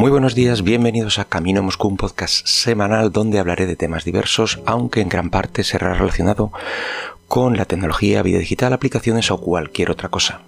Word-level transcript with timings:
Muy 0.00 0.10
buenos 0.10 0.34
días, 0.34 0.62
bienvenidos 0.62 1.18
a 1.18 1.26
Camino 1.26 1.62
Moscú, 1.62 1.86
un 1.88 1.98
podcast 1.98 2.46
semanal 2.46 3.12
donde 3.12 3.38
hablaré 3.38 3.66
de 3.66 3.76
temas 3.76 4.02
diversos, 4.02 4.58
aunque 4.64 5.02
en 5.02 5.10
gran 5.10 5.28
parte 5.28 5.62
será 5.62 5.92
relacionado 5.92 6.52
con 7.28 7.58
la 7.58 7.66
tecnología, 7.66 8.22
vida 8.22 8.38
digital, 8.38 8.72
aplicaciones 8.72 9.30
o 9.30 9.38
cualquier 9.38 9.90
otra 9.90 10.08
cosa. 10.08 10.40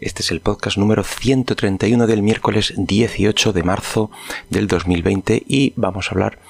Este 0.00 0.22
es 0.22 0.32
el 0.32 0.40
podcast 0.40 0.76
número 0.76 1.04
131 1.04 2.08
del 2.08 2.20
miércoles 2.20 2.74
18 2.76 3.52
de 3.52 3.62
marzo 3.62 4.10
del 4.50 4.66
2020 4.66 5.40
y 5.46 5.72
vamos 5.76 6.08
a 6.08 6.10
hablar 6.10 6.40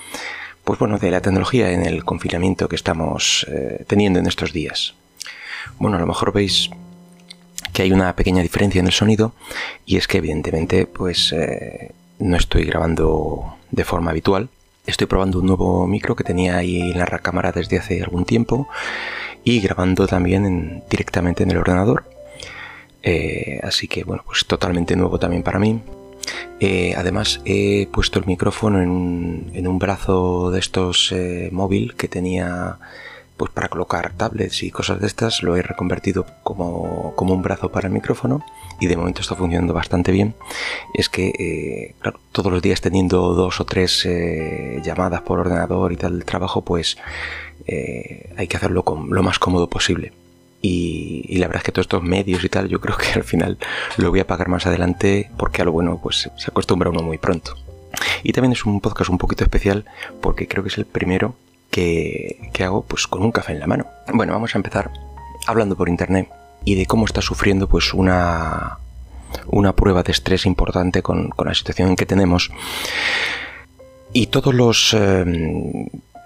pues 0.64 0.78
bueno, 0.78 0.96
de 0.96 1.10
la 1.10 1.20
tecnología 1.20 1.72
en 1.72 1.84
el 1.84 2.06
confinamiento 2.06 2.70
que 2.70 2.76
estamos 2.76 3.46
eh, 3.50 3.84
teniendo 3.86 4.18
en 4.18 4.26
estos 4.26 4.54
días. 4.54 4.94
Bueno, 5.78 5.98
a 5.98 6.00
lo 6.00 6.06
mejor 6.06 6.32
veis 6.32 6.70
que 7.74 7.82
hay 7.82 7.92
una 7.92 8.16
pequeña 8.16 8.40
diferencia 8.40 8.80
en 8.80 8.86
el 8.86 8.92
sonido 8.92 9.34
y 9.84 9.98
es 9.98 10.08
que 10.08 10.16
evidentemente 10.16 10.86
pues 10.86 11.34
eh, 11.34 11.92
no 12.18 12.36
estoy 12.36 12.64
grabando 12.64 13.56
de 13.70 13.84
forma 13.84 14.10
habitual. 14.10 14.48
Estoy 14.86 15.06
probando 15.06 15.40
un 15.40 15.46
nuevo 15.46 15.86
micro 15.86 16.14
que 16.14 16.24
tenía 16.24 16.56
ahí 16.56 16.80
en 16.80 16.98
la 16.98 17.06
cámara 17.06 17.52
desde 17.52 17.78
hace 17.78 18.02
algún 18.02 18.24
tiempo 18.24 18.68
y 19.42 19.60
grabando 19.60 20.06
también 20.06 20.82
directamente 20.88 21.42
en 21.42 21.50
el 21.50 21.58
ordenador. 21.58 22.04
Eh, 23.02 23.60
así 23.62 23.88
que 23.88 24.04
bueno, 24.04 24.22
pues 24.26 24.46
totalmente 24.46 24.96
nuevo 24.96 25.18
también 25.18 25.42
para 25.42 25.58
mí. 25.58 25.80
Eh, 26.58 26.94
además 26.96 27.40
he 27.44 27.86
puesto 27.92 28.18
el 28.18 28.26
micrófono 28.26 28.80
en 28.82 29.66
un, 29.66 29.78
brazo 29.78 30.50
de 30.50 30.58
estos 30.58 31.12
eh, 31.12 31.50
móvil 31.52 31.94
que 31.94 32.08
tenía 32.08 32.78
pues 33.36 33.50
para 33.50 33.68
colocar 33.68 34.12
tablets 34.12 34.62
y 34.62 34.70
cosas 34.70 35.00
de 35.00 35.06
estas 35.06 35.42
lo 35.42 35.56
he 35.56 35.62
reconvertido 35.62 36.26
como, 36.42 37.14
un 37.16 37.42
brazo 37.42 37.70
para 37.70 37.88
el 37.88 37.94
micrófono 37.94 38.44
y 38.80 38.86
de 38.86 38.96
momento 38.96 39.20
está 39.20 39.34
funcionando 39.34 39.74
bastante 39.74 40.12
bien 40.12 40.34
es 40.94 41.08
que 41.08 41.32
eh, 41.38 41.94
claro, 42.00 42.20
todos 42.32 42.52
los 42.52 42.62
días 42.62 42.80
teniendo 42.80 43.34
dos 43.34 43.60
o 43.60 43.64
tres 43.64 44.08
llamadas 44.84 45.22
por 45.22 45.40
ordenador 45.40 45.92
y 45.92 45.96
tal 45.96 46.24
trabajo 46.24 46.62
pues 46.62 46.96
hay 47.68 48.46
que 48.46 48.56
hacerlo 48.56 48.84
con 48.84 49.10
lo 49.10 49.22
más 49.22 49.38
cómodo 49.38 49.68
posible 49.68 50.12
y, 50.62 51.38
la 51.38 51.46
verdad 51.46 51.60
es 51.60 51.64
que 51.64 51.72
todos 51.72 51.84
estos 51.84 52.02
medios 52.02 52.42
y 52.42 52.48
tal, 52.48 52.68
yo 52.68 52.80
creo 52.80 52.96
que 52.96 53.12
al 53.12 53.24
final 53.24 53.58
lo 53.96 54.10
voy 54.10 54.20
a 54.20 54.26
pagar 54.26 54.48
más 54.48 54.66
adelante 54.66 55.30
porque 55.36 55.62
a 55.62 55.64
lo 55.64 55.72
bueno 55.72 56.00
pues 56.02 56.30
se 56.36 56.50
acostumbra 56.50 56.90
uno 56.90 57.02
muy 57.02 57.18
pronto. 57.18 57.56
Y 58.22 58.32
también 58.32 58.52
es 58.52 58.64
un 58.66 58.80
podcast 58.80 59.10
un 59.10 59.18
poquito 59.18 59.44
especial 59.44 59.84
porque 60.20 60.48
creo 60.48 60.62
que 60.62 60.68
es 60.68 60.78
el 60.78 60.84
primero 60.84 61.36
que, 61.76 62.64
hago 62.64 62.82
pues 62.82 63.06
con 63.06 63.22
un 63.22 63.32
café 63.32 63.52
en 63.52 63.60
la 63.60 63.66
mano. 63.66 63.86
Bueno, 64.12 64.32
vamos 64.32 64.54
a 64.54 64.58
empezar 64.58 64.90
hablando 65.46 65.76
por 65.76 65.88
internet 65.88 66.28
y 66.64 66.74
de 66.74 66.86
cómo 66.86 67.04
está 67.04 67.20
sufriendo 67.20 67.68
pues 67.68 67.92
una, 67.92 68.78
una 69.48 69.74
prueba 69.74 70.02
de 70.02 70.12
estrés 70.12 70.46
importante 70.46 71.02
con, 71.02 71.30
la 71.44 71.54
situación 71.54 71.94
que 71.94 72.06
tenemos. 72.06 72.50
Y 74.12 74.28
todos 74.28 74.54
los 74.54 74.94
eh, 74.98 75.24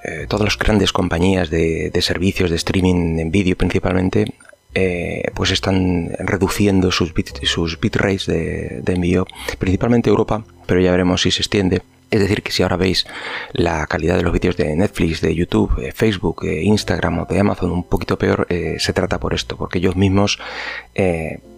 eh, 0.04 0.26
todas 0.28 0.44
las 0.44 0.58
grandes 0.58 0.92
compañías 0.92 1.50
de, 1.50 1.90
servicios 2.00 2.50
de 2.50 2.56
streaming 2.56 3.18
en 3.18 3.30
vídeo 3.30 3.56
principalmente 3.56 4.32
eh, 4.74 5.24
pues 5.34 5.50
están 5.50 6.10
reduciendo 6.20 6.92
sus, 6.92 7.12
sus 7.42 7.80
bitrates 7.80 8.26
de, 8.26 8.82
de, 8.84 8.92
envío, 8.92 9.26
principalmente 9.58 10.10
Europa, 10.10 10.44
pero 10.66 10.80
ya 10.80 10.92
veremos 10.92 11.22
si 11.22 11.32
se 11.32 11.42
extiende. 11.42 11.82
Es 12.10 12.20
decir, 12.20 12.42
que 12.42 12.52
si 12.52 12.62
ahora 12.62 12.76
veis 12.76 13.06
la 13.52 13.86
calidad 13.86 14.16
de 14.16 14.22
los 14.22 14.32
vídeos 14.32 14.56
de 14.56 14.74
Netflix, 14.74 15.20
de 15.20 15.34
YouTube, 15.34 15.76
de 15.76 15.92
Facebook, 15.92 16.42
de 16.42 16.62
Instagram 16.62 17.20
o 17.20 17.24
de 17.26 17.38
Amazon 17.38 17.70
un 17.70 17.84
poquito 17.84 18.18
peor, 18.18 18.46
eh, 18.50 18.76
se 18.78 18.92
trata 18.92 19.20
por 19.20 19.34
esto, 19.34 19.56
porque 19.56 19.78
ellos 19.78 19.96
mismos, 19.96 20.38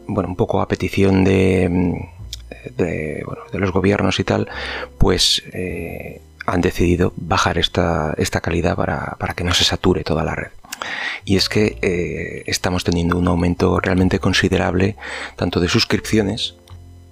bueno, 0.07 0.29
un 0.29 0.37
poco 0.37 0.61
a 0.61 0.69
petición 0.69 1.25
de, 1.25 2.09
de, 2.77 3.25
los 3.53 3.73
gobiernos 3.73 4.21
y 4.21 4.25
tal, 4.25 4.49
pues 4.99 5.43
han 6.47 6.61
decidido 6.61 7.13
bajar 7.17 7.59
esta, 7.59 8.15
esta 8.19 8.41
calidad 8.41 8.77
para, 8.77 9.35
que 9.35 9.45
no 9.45 9.55
se 9.55 9.65
sature 9.65 10.05
toda 10.05 10.25
la 10.25 10.35
red. 10.35 10.51
Y 11.25 11.37
es 11.37 11.49
que 11.49 11.79
eh, 11.83 12.43
estamos 12.47 12.83
teniendo 12.83 13.17
un 13.17 13.29
aumento 13.29 13.79
realmente 13.79 14.19
considerable 14.19 14.97
tanto 15.37 15.61
de 15.61 15.69
suscripciones, 15.69 16.57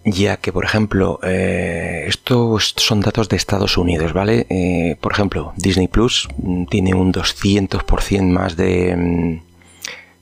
ya 0.05 0.39
que, 0.39 0.53
por 0.53 0.65
ejemplo, 0.65 1.21
eh, 1.23 2.05
estos 2.07 2.75
son 2.77 3.01
datos 3.01 3.29
de 3.29 3.37
Estados 3.37 3.77
Unidos, 3.77 4.13
¿vale? 4.13 4.47
Eh, 4.49 4.97
por 5.01 5.13
ejemplo, 5.13 5.53
Disney 5.57 5.89
Plus 5.89 6.29
mm, 6.39 6.65
tiene 6.67 6.95
un 6.95 7.13
200% 7.13 8.23
más 8.23 8.57
de, 8.57 8.97
mm, 8.97 9.43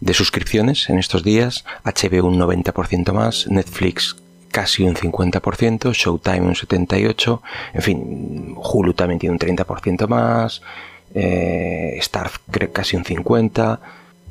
de 0.00 0.14
suscripciones 0.14 0.88
en 0.90 0.98
estos 0.98 1.22
días, 1.22 1.64
HBO 1.84 2.26
un 2.26 2.38
90% 2.38 3.12
más, 3.12 3.46
Netflix 3.48 4.16
casi 4.50 4.82
un 4.82 4.94
50%, 4.94 5.92
Showtime 5.92 6.40
un 6.40 6.54
78%, 6.54 7.40
en 7.74 7.82
fin, 7.82 8.54
Hulu 8.56 8.94
también 8.94 9.18
tiene 9.18 9.32
un 9.32 9.38
30% 9.38 10.08
más, 10.08 10.62
eh, 11.14 12.00
casi 12.72 12.96
un 12.96 13.04
50%, 13.04 13.78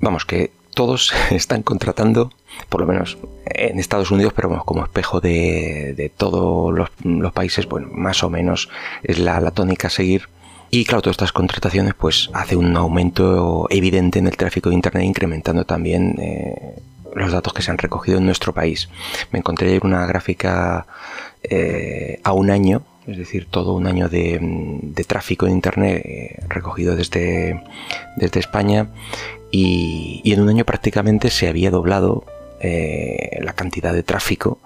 vamos 0.02 0.26
que 0.26 0.52
todos 0.74 1.14
están 1.32 1.64
contratando, 1.64 2.32
por 2.70 2.82
lo 2.82 2.88
menos 2.88 3.18
en 3.46 3.80
Estados 3.80 4.12
Unidos, 4.12 4.34
pero 4.36 4.64
como 4.66 4.84
espejo 4.84 5.22
de, 5.22 6.12
todos 6.18 6.90
los, 7.04 7.32
países, 7.34 7.68
bueno, 7.68 7.88
más 7.92 8.24
o 8.24 8.30
menos 8.30 8.70
es 9.04 9.20
la, 9.20 9.52
tónica 9.52 9.88
a 9.88 9.92
seguir. 9.92 10.30
Y 10.70 10.84
claro, 10.84 11.02
todas 11.02 11.14
estas 11.14 11.32
contrataciones 11.32 11.94
pues 11.94 12.30
hace 12.34 12.58
un 12.58 12.76
aumento 12.76 13.68
evidente 13.70 14.20
en 14.20 14.28
el 14.28 14.36
tráfico 14.36 14.70
de 14.70 14.76
Internet, 14.76 15.06
incrementando 15.06 15.64
también 15.64 16.16
eh, 16.20 16.76
los 17.16 17.32
datos 17.32 17.54
que 17.54 17.62
se 17.62 17.72
han 17.72 17.78
recogido 17.78 18.18
en 18.18 18.26
nuestro 18.26 18.54
país. 18.54 18.90
Me 19.32 19.40
encontré 19.40 19.80
una 19.82 20.06
gráfica 20.06 20.86
eh, 21.44 22.20
a 22.24 22.34
un 22.34 22.52
año, 22.52 22.84
es 23.08 23.18
decir, 23.18 23.48
todo 23.50 23.74
un 23.74 23.88
año 23.88 24.10
de, 24.10 25.06
tráfico 25.08 25.48
en 25.48 25.54
Internet 25.54 26.02
eh, 26.06 26.44
recogido 26.50 26.98
desde, 26.98 27.64
desde 28.18 28.42
España 28.42 28.90
y, 29.52 30.22
en 30.26 30.42
un 30.42 30.50
año 30.50 30.66
prácticamente 30.66 31.30
se 31.30 31.48
había 31.48 31.72
doblado 31.72 32.26
eh, 32.60 33.40
la 33.42 33.54
cantidad 33.54 33.94
de 33.94 34.04
tráfico 34.04 34.60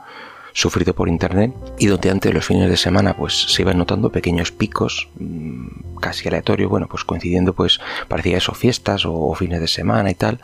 sufrido 0.54 0.94
por 0.94 1.08
internet 1.08 1.54
y 1.80 1.88
donde 1.88 2.10
antes 2.10 2.34
los 2.34 2.46
fines 2.46 2.70
de 2.70 2.76
semana 2.76 3.16
pues 3.16 3.34
se 3.34 3.62
iban 3.62 3.78
notando 3.78 4.12
pequeños 4.12 4.52
picos 4.52 5.08
mm, 5.18 5.98
casi 6.02 6.28
aleatorios 6.28 6.70
bueno 6.70 6.88
pues 6.90 7.06
coincidiendo 7.06 7.54
pues 7.54 7.80
parecía 8.10 8.38
eso 8.38 8.54
fiestas 8.54 9.06
o, 9.06 9.34
fines 9.34 9.62
de 9.62 9.68
semana 9.70 10.12
y 10.12 10.16
tal 10.16 10.42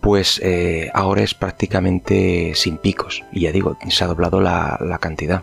pues 0.00 0.40
eh, 0.44 0.90
ahora 0.94 1.22
es 1.22 1.34
prácticamente 1.34 2.52
sin 2.54 2.78
picos. 2.78 3.24
Y 3.32 3.40
ya 3.40 3.52
digo, 3.52 3.76
se 3.88 4.04
ha 4.04 4.06
doblado 4.06 4.40
la, 4.40 4.98
cantidad. 5.00 5.42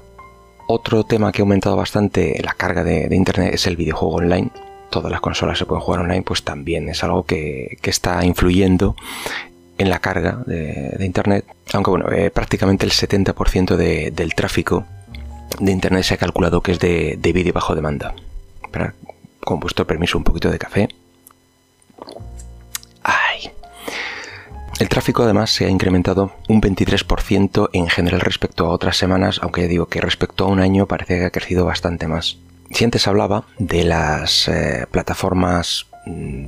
Otro 0.68 1.04
tema 1.04 1.32
que 1.32 1.42
ha 1.42 1.44
aumentado 1.44 1.76
bastante 1.76 2.42
la 2.44 2.54
carga 2.54 2.84
de, 2.84 3.08
Internet 3.12 3.54
es 3.54 3.68
el 3.68 3.76
videojuego 3.76 4.16
online. 4.16 4.50
Todas 4.90 5.12
las 5.12 5.22
consolas 5.22 5.58
se 5.58 5.66
pueden 5.66 5.84
jugar 5.84 6.02
online, 6.02 6.24
pues 6.24 6.44
también 6.44 6.90
es 6.90 7.04
algo 7.04 7.24
que, 7.26 7.78
está 7.84 8.26
influyendo 8.26 8.96
en 9.78 9.90
la 9.90 10.00
carga 10.00 10.44
de, 10.46 10.98
Internet. 11.00 11.46
Aunque 11.74 11.90
bueno, 11.92 12.12
eh, 12.12 12.32
prácticamente 12.32 12.86
el 12.86 12.92
70% 12.92 13.76
del 13.76 14.36
tráfico 14.36 14.86
de 15.60 15.72
Internet 15.72 16.04
se 16.04 16.14
ha 16.14 16.18
calculado 16.18 16.62
que 16.62 16.72
es 16.74 16.80
de, 16.80 17.18
de 17.20 17.34
vídeo 17.34 17.54
bajo 17.54 17.76
demanda. 17.76 18.14
con 19.40 19.60
vuestro 19.60 19.86
permiso, 19.86 20.18
un 20.18 20.24
poquito 20.24 20.50
de 20.50 20.58
café. 20.58 20.90
El 24.78 24.90
tráfico 24.90 25.24
además 25.24 25.52
se 25.52 25.66
ha 25.66 25.70
incrementado 25.70 26.34
un 26.50 26.62
23% 26.62 27.70
en 27.72 27.88
general 27.88 28.20
respecto 28.20 28.66
a 28.66 28.72
otras 28.72 28.98
semanas, 28.98 29.40
aunque 29.42 29.62
ya 29.62 29.68
digo 29.68 29.86
que 29.86 30.02
respecto 30.02 30.44
a 30.44 30.48
un 30.50 30.60
año 30.60 30.86
parece 30.86 31.18
que 31.18 31.26
ha 31.26 31.32
crecido 31.32 31.64
bastante 31.64 32.08
más. 32.08 32.38
Si 32.72 32.84
antes 32.84 33.08
hablaba 33.08 33.46
de 33.58 33.86
las 33.86 34.50
eh, 34.50 34.86
plataformas 34.92 35.88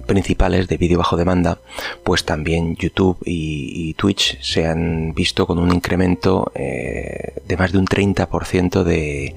principales 0.05 0.67
de 0.67 0.77
vídeo 0.77 0.97
bajo 0.97 1.17
demanda, 1.17 1.59
pues 2.03 2.25
también 2.25 2.75
YouTube 2.75 3.17
y, 3.25 3.93
Twitch 3.95 4.39
se 4.41 4.67
han 4.67 5.13
visto 5.13 5.47
con 5.47 5.57
un 5.57 5.73
incremento 5.73 6.51
eh, 6.53 7.33
de 7.47 7.57
más 7.57 7.71
de 7.71 7.79
un 7.79 7.87
30% 7.87 8.83
de, 8.83 9.35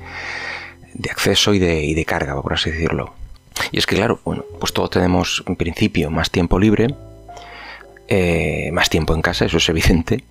de 0.94 1.10
acceso 1.10 1.54
y 1.54 1.58
de, 1.58 1.82
y 1.84 1.94
de 1.94 2.04
carga, 2.04 2.40
por 2.42 2.52
así 2.52 2.70
decirlo. 2.70 3.14
Y 3.72 3.78
es 3.78 3.86
que 3.86 3.96
claro, 3.96 4.20
bueno, 4.24 4.44
pues 4.58 4.72
todos 4.72 4.90
tenemos 4.90 5.42
en 5.46 5.56
principio 5.56 6.10
más 6.10 6.30
tiempo 6.30 6.58
libre, 6.58 6.94
eh, 8.08 8.70
más 8.72 8.90
tiempo 8.90 9.14
en 9.14 9.22
casa, 9.22 9.44
eso 9.44 9.58
es 9.58 9.68
evidente, 9.68 10.24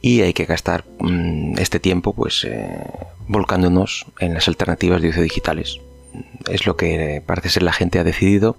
y 0.00 0.22
hay 0.22 0.32
que 0.32 0.44
gastar 0.44 0.84
mm, 1.00 1.58
este 1.58 1.80
tiempo 1.80 2.12
pues 2.12 2.44
eh, 2.44 2.78
volcándonos 3.26 4.06
en 4.20 4.34
las 4.34 4.48
alternativas 4.48 5.02
de 5.02 5.08
uso 5.08 5.20
digitales. 5.20 5.80
Es 6.48 6.66
lo 6.66 6.76
que 6.76 7.22
parece 7.26 7.48
ser 7.48 7.64
la 7.64 7.72
gente 7.72 7.98
ha 7.98 8.04
decidido. 8.04 8.56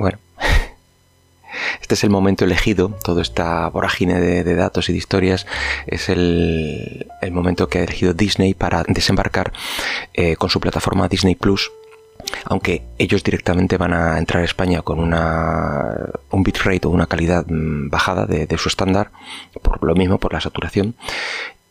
Bueno, 0.00 0.18
este 1.82 1.92
es 1.92 2.04
el 2.04 2.10
momento 2.10 2.46
elegido, 2.46 2.88
toda 3.04 3.20
esta 3.20 3.68
vorágine 3.68 4.18
de, 4.18 4.54
datos 4.54 4.88
y 4.88 4.92
de 4.92 4.98
historias 4.98 5.46
es 5.86 6.08
el, 6.08 7.06
momento 7.30 7.68
que 7.68 7.80
ha 7.80 7.84
elegido 7.84 8.14
Disney 8.14 8.54
para 8.54 8.82
desembarcar 8.88 9.52
eh, 10.14 10.36
con 10.36 10.48
su 10.48 10.58
plataforma 10.58 11.06
Disney 11.06 11.34
Plus 11.34 11.70
aunque 12.44 12.82
ellos 12.98 13.22
directamente 13.22 13.76
van 13.76 13.92
a 13.92 14.16
entrar 14.18 14.42
a 14.42 14.46
España 14.46 14.80
con 14.80 15.00
una, 15.00 15.96
un 16.30 16.42
bitrate 16.42 16.86
o 16.86 16.90
una 16.90 17.06
calidad 17.06 17.44
mm, 17.46 17.90
bajada 17.90 18.24
de, 18.24 18.58
su 18.58 18.68
estándar, 18.68 19.10
por 19.60 19.82
lo 19.84 19.94
mismo, 19.94 20.18
por 20.18 20.32
la 20.32 20.40
saturación. 20.40 20.94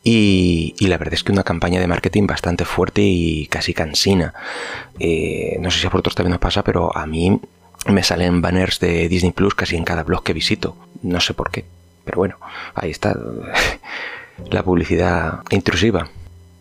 Y, 0.03 0.75
la 0.79 0.97
verdad 0.97 1.13
es 1.13 1.23
que 1.23 1.31
una 1.31 1.43
campaña 1.43 1.79
de 1.79 1.87
marketing 1.87 2.25
bastante 2.25 2.65
fuerte 2.65 3.01
y 3.03 3.47
casi 3.47 3.73
cansina. 3.73 4.33
Eh, 4.99 5.57
no 5.61 5.69
sé 5.71 5.79
si 5.79 5.87
a 5.87 5.89
vosotros 5.89 6.15
también 6.15 6.33
os 6.33 6.39
pasa, 6.39 6.63
pero 6.63 6.95
a 6.95 7.05
mí 7.05 7.39
me 7.87 8.03
salen 8.03 8.41
banners 8.41 8.79
de 8.79 9.07
Disney 9.07 9.31
Plus 9.31 9.55
casi 9.55 9.75
en 9.75 9.83
cada 9.83 10.03
blog 10.03 10.23
que 10.23 10.33
visito. 10.33 10.75
No 11.01 11.19
sé 11.19 11.33
por 11.33 11.51
qué. 11.51 11.65
Pero 12.05 12.17
bueno, 12.17 12.37
ahí 12.75 12.91
está 12.91 13.15
la 14.51 14.63
publicidad 14.63 15.39
intrusiva. 15.49 16.09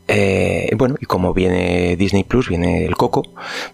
Eh, 0.06 0.70
bueno, 0.76 0.96
y 1.00 1.06
como 1.06 1.34
viene 1.34 1.96
Disney 1.96 2.24
Plus, 2.24 2.48
viene 2.48 2.86
el 2.86 2.96
Coco, 2.96 3.22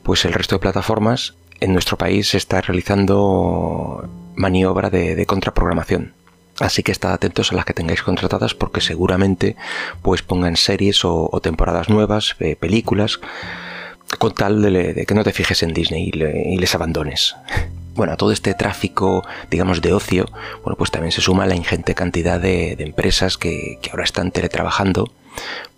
pues 0.03 0.25
el 0.25 0.33
resto 0.33 0.57
de 0.57 0.61
plataformas 0.61 1.35
en 1.61 1.73
nuestro 1.73 1.97
país 1.97 2.29
se 2.29 2.37
está 2.37 2.61
realizando 2.61 4.09
maniobra 4.35 4.91
de, 4.91 5.25
contraprogramación. 5.27 6.13
Así 6.61 6.83
que 6.83 6.93
estad 6.93 7.13
atentos 7.13 7.51
a 7.51 7.57
las 7.57 7.65
que 7.65 7.73
tengáis 7.73 8.03
contratadas 8.03 8.55
porque 8.55 8.81
seguramente 8.81 9.57
pues 10.03 10.23
pongan 10.23 10.57
series 10.57 11.05
o, 11.05 11.41
temporadas 11.43 11.89
nuevas, 11.89 12.37
eh, 12.41 12.55
películas, 12.57 13.21
con 14.19 14.33
tal 14.33 14.63
de, 14.63 15.05
que 15.07 15.15
no 15.15 15.25
te 15.25 15.33
fijes 15.33 15.63
en 15.63 15.73
Disney 15.73 16.11
y, 16.13 16.57
les 16.57 16.75
abandones. 16.75 17.37
Bueno, 17.95 18.15
a 18.15 18.17
todo 18.17 18.33
este 18.33 18.55
tráfico, 18.55 19.25
digamos, 19.53 19.81
de 19.81 19.93
ocio, 19.93 20.27
bueno, 20.65 20.77
pues 20.77 20.91
también 20.91 21.13
se 21.13 21.21
suma 21.21 21.47
la 21.47 21.55
ingente 21.55 21.95
cantidad 21.95 22.41
de, 22.41 22.73
empresas 22.73 23.39
que, 23.39 23.79
ahora 23.93 24.03
están 24.03 24.33
teletrabajando 24.33 25.13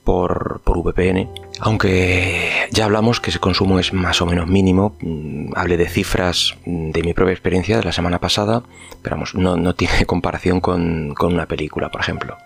por, 0.03 0.63
VPN, 0.65 1.29
aunque 1.61 2.69
ya 2.71 2.87
hablamos 2.87 3.21
que 3.21 3.29
ese 3.29 3.39
consumo 3.39 3.79
es 3.79 3.93
más 3.93 4.23
o 4.23 4.27
menos 4.27 4.47
mínimo, 4.47 4.97
mm, 5.01 5.53
hablé 5.57 5.77
de 5.77 5.91
cifras 5.91 6.57
de 6.65 7.03
mi 7.03 7.13
propia 7.13 7.33
experiencia 7.33 7.77
de 7.77 7.85
la 7.85 7.93
semana 7.93 8.19
pasada, 8.19 8.63
pero 9.03 9.17
vamos, 9.17 9.35
no, 9.35 9.75
tiene 9.75 10.07
comparación 10.07 10.61
con, 10.61 11.15
una 11.21 11.47
película, 11.47 11.91
por 11.91 12.01
ejemplo. 12.01 12.39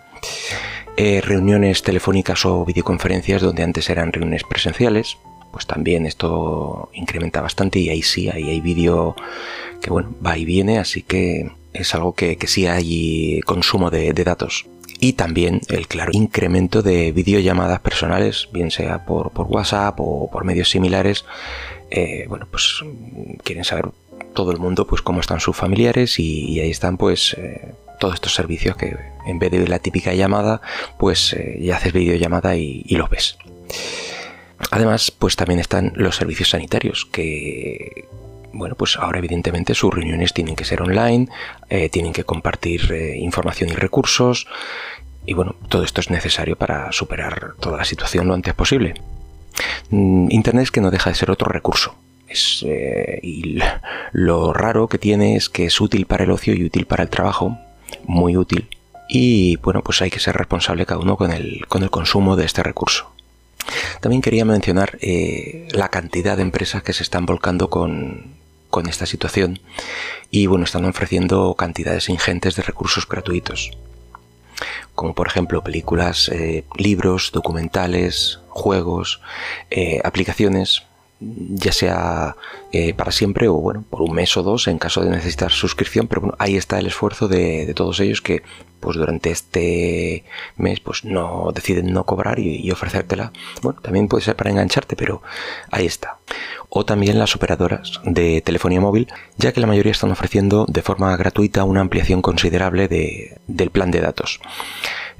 Eh, 0.97 1.21
reuniones 1.21 1.81
telefónicas 1.81 2.45
o 2.45 2.65
videoconferencias 2.65 3.41
donde 3.41 3.63
antes 3.63 3.89
eran 3.89 4.11
reuniones 4.11 4.43
presenciales, 4.43 5.17
pues 5.51 5.65
también 5.67 6.05
esto 6.05 6.89
incrementa 6.93 7.41
bastante 7.41 7.79
y 7.79 7.89
ahí 7.89 8.01
sí, 8.01 8.29
ahí 8.29 8.49
hay 8.49 8.61
vídeo 8.61 9.15
que 9.81 9.89
bueno, 9.89 10.13
va 10.25 10.37
y 10.37 10.45
viene, 10.45 10.79
así 10.79 11.01
que 11.01 11.51
es 11.73 11.95
algo 11.95 12.13
que, 12.13 12.37
sí 12.47 12.67
hay 12.67 13.41
consumo 13.45 13.89
de 13.89 14.13
datos 14.13 14.65
y 15.03 15.13
también 15.13 15.61
el 15.67 15.87
claro 15.87 16.11
incremento 16.13 16.83
de 16.83 17.11
videollamadas 17.11 17.79
personales, 17.79 18.47
bien 18.53 18.69
sea 18.69 19.03
por, 19.03 19.31
WhatsApp 19.35 19.95
o 19.99 20.29
por 20.31 20.45
medios 20.45 20.69
similares. 20.69 21.25
Eh, 21.89 22.25
bueno, 22.29 22.47
pues 22.49 22.81
quieren 23.43 23.65
saber 23.65 23.89
todo 24.35 24.51
el 24.51 24.59
mundo 24.59 24.85
pues 24.85 25.01
cómo 25.01 25.19
están 25.19 25.39
sus 25.39 25.57
familiares 25.57 26.19
y, 26.19 26.59
ahí 26.59 26.69
están 26.69 26.97
pues 26.97 27.33
eh, 27.33 27.73
todos 27.99 28.13
estos 28.13 28.35
servicios 28.35 28.77
que 28.77 28.95
en 29.25 29.39
vez 29.39 29.49
de 29.49 29.67
la 29.67 29.79
típica 29.79 30.13
llamada 30.13 30.61
pues 30.99 31.33
eh, 31.33 31.57
ya 31.59 31.77
haces 31.77 31.93
videollamada 31.93 32.55
y, 32.55 32.83
y 32.85 32.95
los 32.95 33.09
ves. 33.09 33.37
Además, 34.69 35.11
pues 35.11 35.35
también 35.35 35.59
están 35.59 35.93
los 35.95 36.15
servicios 36.15 36.49
sanitarios, 36.49 37.05
que 37.05 38.07
bueno, 38.53 38.75
pues 38.75 38.97
ahora 38.97 39.19
evidentemente 39.19 39.73
sus 39.73 39.93
reuniones 39.93 40.33
tienen 40.33 40.55
que 40.55 40.65
ser 40.65 40.81
online, 40.81 41.27
eh, 41.69 41.89
tienen 41.89 42.13
que 42.13 42.23
compartir 42.23 42.91
eh, 42.91 43.17
información 43.17 43.69
y 43.69 43.73
recursos, 43.73 44.47
y 45.25 45.33
bueno, 45.33 45.55
todo 45.69 45.83
esto 45.83 46.01
es 46.01 46.09
necesario 46.09 46.55
para 46.55 46.91
superar 46.91 47.53
toda 47.59 47.77
la 47.77 47.85
situación 47.85 48.27
lo 48.27 48.33
antes 48.33 48.53
posible. 48.53 48.95
Mm, 49.89 50.27
Internet 50.31 50.63
es 50.63 50.71
que 50.71 50.81
no 50.81 50.91
deja 50.91 51.09
de 51.09 51.15
ser 51.15 51.31
otro 51.31 51.49
recurso. 51.49 51.95
Es, 52.27 52.63
eh, 52.67 53.19
y 53.21 53.59
lo 54.13 54.53
raro 54.53 54.87
que 54.87 54.97
tiene 54.97 55.35
es 55.35 55.49
que 55.49 55.65
es 55.65 55.81
útil 55.81 56.05
para 56.05 56.23
el 56.23 56.31
ocio 56.31 56.53
y 56.53 56.63
útil 56.63 56.85
para 56.85 57.03
el 57.03 57.09
trabajo, 57.09 57.57
muy 58.05 58.37
útil. 58.37 58.67
Y 59.09 59.57
bueno, 59.57 59.81
pues 59.83 60.01
hay 60.01 60.09
que 60.09 60.19
ser 60.19 60.35
responsable 60.35 60.85
cada 60.85 61.01
uno 61.01 61.17
con 61.17 61.31
el, 61.31 61.65
con 61.67 61.83
el 61.83 61.89
consumo 61.89 62.35
de 62.35 62.45
este 62.45 62.63
recurso. 62.63 63.11
También 63.99 64.21
quería 64.21 64.45
mencionar 64.45 64.97
la 65.71 65.89
cantidad 65.89 66.35
de 66.37 66.43
empresas 66.43 66.83
que 66.83 66.93
se 66.93 67.03
están 67.03 67.25
volcando 67.25 67.69
con, 67.69 68.35
con 68.69 68.87
esta 68.87 69.05
situación 69.05 69.59
y 70.31 70.47
bueno, 70.47 70.65
están 70.65 70.85
ofreciendo 70.85 71.53
cantidades 71.55 72.09
ingentes 72.09 72.55
de 72.55 72.63
recursos 72.63 73.07
gratuitos 73.07 73.71
como 74.95 75.13
por 75.13 75.27
ejemplo 75.27 75.63
películas, 75.63 76.29
eh, 76.29 76.63
libros, 76.77 77.31
documentales, 77.33 78.39
juegos, 78.49 79.21
eh, 79.69 80.01
aplicaciones, 80.03 80.83
ya 81.21 81.71
sea 81.71 82.35
eh, 82.71 82.93
para 82.93 83.11
siempre 83.11 83.47
o 83.47 83.53
bueno, 83.53 83.83
por 83.89 84.01
un 84.01 84.13
mes 84.13 84.35
o 84.37 84.43
dos 84.43 84.67
en 84.67 84.79
caso 84.79 85.03
de 85.03 85.11
necesitar 85.11 85.51
suscripción, 85.51 86.07
pero 86.07 86.21
bueno, 86.21 86.35
ahí 86.39 86.57
está 86.57 86.79
el 86.79 86.87
esfuerzo 86.87 87.27
de, 87.27 87.71
todos 87.75 87.99
ellos 87.99 88.21
que 88.21 88.41
pues 88.79 88.97
durante 88.97 89.29
este 89.29 90.23
mes 90.57 90.79
pues 90.79 91.05
no 91.05 91.51
deciden 91.53 91.93
no 91.93 92.03
cobrar 92.03 92.39
y, 92.39 92.71
ofrecértela. 92.71 93.31
Bueno, 93.61 93.79
también 93.79 94.07
puede 94.07 94.23
ser 94.23 94.35
para 94.35 94.49
engancharte, 94.49 94.95
pero 94.95 95.21
ahí 95.69 95.85
está. 95.85 96.17
O 96.69 96.83
también 96.83 97.19
las 97.19 97.35
operadoras 97.35 98.01
de 98.03 98.41
telefonía 98.41 98.81
móvil, 98.81 99.07
ya 99.37 99.51
que 99.51 99.61
la 99.61 99.67
mayoría 99.67 99.91
están 99.91 100.11
ofreciendo 100.11 100.65
de 100.67 100.81
forma 100.81 101.15
gratuita 101.15 101.63
una 101.63 101.81
ampliación 101.81 102.23
considerable 102.23 102.87
del 102.87 103.69
plan 103.69 103.91
de 103.91 104.01
datos. 104.01 104.39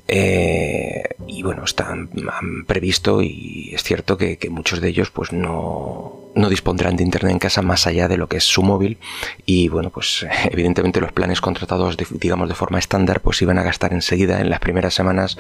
Eh, 0.08 1.04
y 1.28 1.44
bueno, 1.44 1.64
están 1.64 2.10
han 2.32 2.66
previsto 2.66 3.22
y 3.22 3.72
es 3.74 3.84
cierto 3.84 4.18
que, 4.18 4.38
muchos 4.50 4.82
de 4.82 4.90
ellos 4.90 5.10
pues 5.12 5.32
no, 5.32 6.32
no, 6.36 6.50
dispondrán 6.50 6.98
de 6.98 7.04
internet 7.04 7.32
en 7.32 7.40
casa 7.40 7.62
más 7.62 7.88
allá 7.88 8.08
de 8.08 8.18
lo 8.18 8.28
que 8.28 8.38
es 8.38 8.44
su 8.44 8.64
móvil. 8.64 8.98
Y 9.46 9.70
bueno 9.70 9.90
pues 9.90 10.26
evidentemente 10.52 11.02
los 11.02 11.12
planes 11.12 11.42
contratados 11.42 11.98
digamos 12.12 12.50
de 12.50 12.56
forma 12.56 12.80
estándar 12.80 13.22
pues 13.22 13.42
iban 13.42 13.58
a 13.58 13.64
gastar 13.64 13.94
enseguida 13.94 14.42
en 14.42 14.50
las 14.50 14.60
primeras 14.60 14.94
semanas 14.94 15.38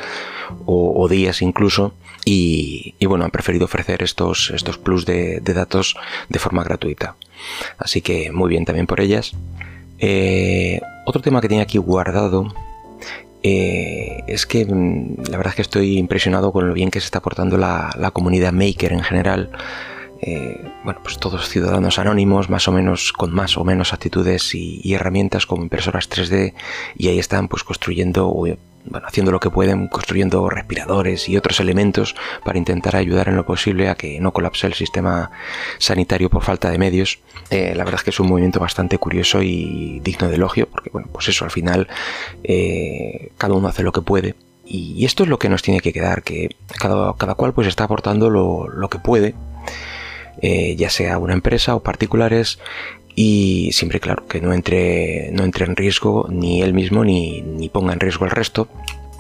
o, 0.66 1.08
días 1.10 1.42
incluso. 1.42 1.94
Y, 2.24 2.96
bueno 3.06 3.26
han 3.26 3.32
preferido 3.32 3.66
ofrecer 3.66 4.04
estos, 4.04 4.52
estos 4.52 4.78
plus 4.78 5.06
de, 5.06 5.42
datos 5.42 5.96
de 6.30 6.40
forma 6.40 6.64
gratuita. 6.64 7.16
Así 7.78 8.02
que 8.02 8.32
muy 8.32 8.50
bien 8.50 8.66
también 8.66 8.88
por 8.88 9.02
ellas. 9.02 9.34
Eh, 10.00 10.80
otro 11.06 11.22
tema 11.22 11.42
que 11.42 11.50
tenía 11.50 11.64
aquí 11.64 11.78
guardado 11.78 12.48
eh, 13.44 14.24
es 14.28 14.46
que 14.46 14.66
mm, 14.66 15.24
la 15.30 15.38
verdad 15.38 15.52
es 15.52 15.56
que 15.56 15.62
estoy 15.64 15.98
impresionado 15.98 16.52
con 16.52 16.68
lo 16.68 16.74
bien 16.74 16.92
que 16.92 17.00
se 17.00 17.06
está 17.06 17.22
portando 17.22 17.58
la, 17.58 18.12
comunidad 18.14 18.54
maker 18.54 18.94
en 18.94 19.04
general. 19.04 19.50
Eh, 20.22 20.64
bueno, 20.84 21.00
pues 21.02 21.18
todos 21.18 21.50
ciudadanos 21.50 21.98
anónimos, 21.98 22.50
más 22.50 22.68
o 22.68 22.72
menos, 22.72 23.12
con 23.12 23.34
más 23.34 23.58
o 23.58 23.64
menos 23.64 23.94
actitudes 23.94 24.54
y, 24.54 24.94
herramientas 24.94 25.48
como 25.48 25.64
impresoras 25.64 26.10
3D, 26.10 26.54
y 26.96 27.08
ahí 27.08 27.18
están 27.18 27.48
pues 27.48 27.64
construyendo 27.64 28.32
bueno, 28.86 29.08
haciendo 29.08 29.32
lo 29.32 29.40
que 29.40 29.50
pueden, 29.50 29.88
construyendo 29.88 30.50
respiradores 30.50 31.30
y 31.30 31.38
otros 31.38 31.60
elementos 31.60 32.16
para 32.44 32.58
intentar 32.58 32.96
ayudar 32.96 33.30
en 33.30 33.36
lo 33.36 33.46
posible 33.46 33.90
a 33.90 33.96
que 33.96 34.20
no 34.20 34.32
colapse 34.32 34.68
el 34.68 34.74
sistema 34.74 35.32
sanitario 35.78 36.30
por 36.30 36.44
falta 36.44 36.70
de 36.70 36.78
medios. 36.78 37.20
Eh, 37.50 37.74
la 37.76 37.84
verdad 37.84 38.00
es 38.00 38.04
que 38.04 38.10
es 38.12 38.20
un 38.20 38.28
movimiento 38.28 38.60
bastante 38.60 38.98
curioso 38.98 39.42
y 39.42 40.00
digno 40.04 40.30
de 40.30 40.36
elogio, 40.36 40.68
porque 40.70 40.90
bueno, 40.92 41.10
pues 41.12 41.30
eso, 41.30 41.46
al 41.46 41.52
final 41.52 41.88
eh, 42.44 43.32
cada 43.38 43.54
uno 43.54 43.68
hace 43.68 43.84
lo 43.84 43.92
que 43.92 44.02
puede. 44.02 44.36
Y 44.66 45.04
esto 45.04 45.24
es 45.24 45.30
lo 45.30 45.38
que 45.38 45.50
nos 45.50 45.64
tiene 45.64 45.82
que 45.82 45.92
quedar, 45.92 46.24
que 46.24 46.56
cada, 46.80 47.14
cada 47.18 47.36
cual 47.36 47.54
pues 47.54 47.68
está 47.68 47.84
aportando 47.84 48.30
lo, 48.30 48.70
lo 48.70 48.90
que 48.90 49.00
puede, 49.00 49.36
eh, 50.42 50.76
ya 50.76 50.90
sea 50.90 51.18
una 51.18 51.34
empresa 51.34 51.76
o 51.76 51.84
particulares, 51.84 52.60
y 53.16 53.72
siempre 53.74 54.00
claro 54.00 54.26
que 54.28 54.42
no 54.42 54.54
entre, 54.54 55.30
no 55.32 55.44
entre 55.44 55.66
en 55.66 55.76
riesgo 55.76 56.28
ni 56.30 56.62
él 56.62 56.74
mismo 56.74 57.04
ni, 57.04 57.42
ni 57.42 57.70
ponga 57.70 57.94
en 57.94 58.00
riesgo 58.00 58.26
el 58.26 58.32
resto 58.32 58.68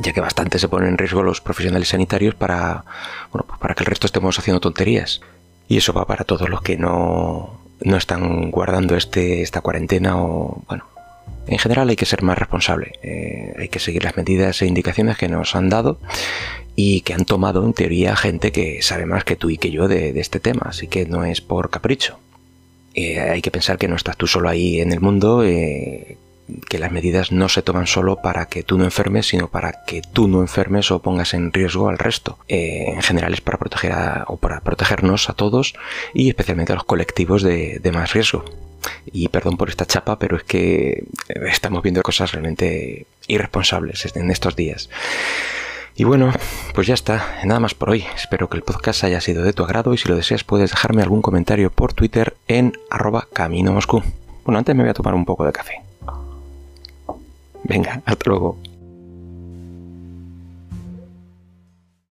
ya 0.01 0.13
que 0.13 0.21
bastante 0.21 0.59
se 0.59 0.67
ponen 0.67 0.89
en 0.89 0.97
riesgo 0.97 1.23
los 1.23 1.41
profesionales 1.41 1.89
sanitarios 1.89 2.35
para, 2.35 2.83
bueno, 3.31 3.45
pues 3.47 3.59
para 3.59 3.75
que 3.75 3.83
el 3.83 3.87
resto 3.87 4.07
estemos 4.07 4.37
haciendo 4.37 4.59
tonterías. 4.59 5.21
Y 5.67 5.77
eso 5.77 5.93
va 5.93 6.05
para 6.05 6.25
todos 6.25 6.49
los 6.49 6.61
que 6.61 6.77
no, 6.77 7.61
no 7.81 7.97
están 7.97 8.51
guardando 8.51 8.95
este, 8.95 9.41
esta 9.41 9.61
cuarentena 9.61 10.21
o, 10.21 10.63
bueno, 10.67 10.85
en 11.47 11.57
general 11.59 11.89
hay 11.89 11.95
que 11.95 12.05
ser 12.05 12.23
más 12.23 12.37
responsable. 12.37 12.93
Eh, 13.03 13.53
hay 13.57 13.69
que 13.69 13.79
seguir 13.79 14.03
las 14.03 14.17
medidas 14.17 14.61
e 14.61 14.65
indicaciones 14.65 15.17
que 15.17 15.29
nos 15.29 15.55
han 15.55 15.69
dado 15.69 15.99
y 16.75 17.01
que 17.01 17.13
han 17.13 17.25
tomado 17.25 17.63
en 17.65 17.73
teoría 17.73 18.15
gente 18.15 18.51
que 18.51 18.81
sabe 18.81 19.05
más 19.05 19.23
que 19.23 19.35
tú 19.35 19.49
y 19.49 19.57
que 19.57 19.71
yo 19.71 19.87
de, 19.87 20.13
de 20.13 20.19
este 20.19 20.39
tema, 20.39 20.63
así 20.65 20.87
que 20.87 21.05
no 21.05 21.25
es 21.25 21.41
por 21.41 21.69
capricho. 21.69 22.17
Eh, 22.93 23.19
hay 23.19 23.41
que 23.41 23.51
pensar 23.51 23.77
que 23.77 23.87
no 23.87 23.95
estás 23.95 24.17
tú 24.17 24.27
solo 24.27 24.49
ahí 24.49 24.81
en 24.81 24.91
el 24.91 24.99
mundo, 24.99 25.43
eh, 25.43 26.17
que 26.69 26.79
las 26.79 26.91
medidas 26.91 27.31
no 27.31 27.47
se 27.47 27.61
toman 27.61 27.87
solo 27.87 28.17
para 28.17 28.47
que 28.47 28.63
tú 28.63 28.77
no 28.77 28.83
enfermes, 28.83 29.27
sino 29.27 29.49
para 29.49 29.83
que 29.85 30.01
tú 30.01 30.27
no 30.27 30.41
enfermes 30.41 30.91
o 30.91 31.01
pongas 31.01 31.33
en 31.33 31.53
riesgo 31.53 31.89
al 31.89 31.97
resto. 31.97 32.37
Eh, 32.47 32.85
en 32.87 33.01
general 33.01 33.33
es 33.33 33.41
para 33.41 33.57
proteger 33.57 33.93
o 34.27 34.37
para 34.37 34.59
protegernos 34.61 35.29
a 35.29 35.33
todos 35.33 35.73
y 36.13 36.29
especialmente 36.29 36.73
a 36.73 36.75
los 36.75 36.83
colectivos 36.83 37.43
de, 37.43 37.79
de 37.79 37.91
más 37.91 38.13
riesgo. 38.13 38.43
Y 39.11 39.27
perdón 39.29 39.57
por 39.57 39.69
esta 39.69 39.85
chapa, 39.85 40.17
pero 40.17 40.37
es 40.37 40.43
que 40.43 41.05
estamos 41.47 41.83
viendo 41.83 42.01
cosas 42.01 42.31
realmente 42.31 43.05
irresponsables 43.27 44.15
en 44.15 44.31
estos 44.31 44.55
días. 44.55 44.89
Y 45.95 46.03
bueno, 46.03 46.31
pues 46.73 46.87
ya 46.87 46.93
está, 46.93 47.39
nada 47.43 47.59
más 47.59 47.73
por 47.73 47.89
hoy. 47.89 48.05
Espero 48.15 48.49
que 48.49 48.57
el 48.57 48.63
podcast 48.63 49.03
haya 49.03 49.21
sido 49.21 49.43
de 49.43 49.53
tu 49.53 49.63
agrado 49.63 49.93
y 49.93 49.97
si 49.97 50.07
lo 50.07 50.15
deseas 50.15 50.43
puedes 50.43 50.71
dejarme 50.71 51.01
algún 51.01 51.21
comentario 51.21 51.69
por 51.69 51.93
Twitter 51.93 52.35
en 52.47 52.73
arroba 52.89 53.27
camino 53.31 53.73
Moscú. 53.73 54.01
Bueno, 54.45 54.59
antes 54.59 54.75
me 54.75 54.83
voy 54.83 54.89
a 54.89 54.93
tomar 54.93 55.13
un 55.13 55.25
poco 55.25 55.45
de 55.45 55.51
café. 55.51 55.81
Venga, 57.63 58.01
hasta 58.05 58.29
luego. 58.29 58.57